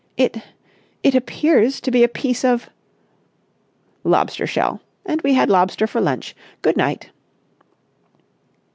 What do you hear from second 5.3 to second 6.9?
had lobster for lunch. Good